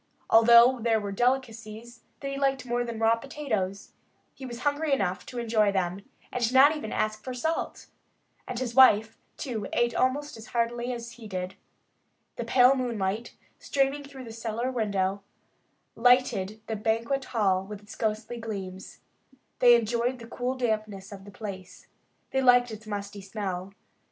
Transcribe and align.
Although 0.31 0.79
there 0.79 0.99
were 0.99 1.11
delicacies 1.11 2.01
that 2.21 2.29
he 2.31 2.35
liked 2.35 2.65
more 2.65 2.83
than 2.83 2.97
raw 2.97 3.15
potatoes, 3.17 3.91
he 4.33 4.47
was 4.47 4.61
hungry 4.61 4.91
enough 4.93 5.27
to 5.27 5.37
enjoy 5.37 5.71
them 5.71 6.03
and 6.31 6.51
not 6.51 6.75
even 6.75 6.91
ask 6.91 7.23
for 7.23 7.35
salt. 7.35 7.85
And 8.47 8.57
his 8.57 8.73
wife, 8.73 9.15
too, 9.37 9.67
ate 9.71 9.93
almost 9.93 10.37
as 10.37 10.47
heartily 10.47 10.91
as 10.91 11.11
he 11.11 11.27
did. 11.27 11.53
The 12.35 12.43
pale 12.43 12.75
moonlight, 12.75 13.35
streaming 13.59 14.03
through 14.03 14.23
the 14.23 14.33
cellar 14.33 14.71
window, 14.71 15.21
lighted 15.95 16.61
their 16.65 16.77
banquet 16.77 17.25
hall 17.25 17.63
with 17.63 17.83
its 17.83 17.93
ghostly 17.95 18.39
gleams. 18.39 19.01
They 19.59 19.75
enjoyed 19.75 20.17
the 20.17 20.25
cool 20.25 20.55
dampness 20.55 21.11
of 21.11 21.25
the 21.25 21.31
place. 21.31 21.85
They 22.31 22.41
liked 22.41 22.71
its 22.71 22.87
musty 22.87 23.21
smell. 23.21 23.71